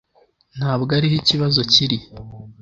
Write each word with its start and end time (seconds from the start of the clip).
Ntabwo 0.57 0.89
ariho 0.97 1.15
ikibazo 1.21 1.59
kiri 1.73 1.97